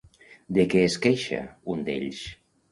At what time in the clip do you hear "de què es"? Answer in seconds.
0.57-0.97